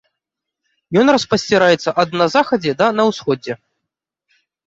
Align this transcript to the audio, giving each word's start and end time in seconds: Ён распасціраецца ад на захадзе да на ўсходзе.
Ён 1.01 1.11
распасціраецца 1.15 1.93
ад 2.03 2.17
на 2.21 2.25
захадзе 2.35 2.71
да 2.81 2.87
на 3.01 3.07
ўсходзе. 3.09 3.53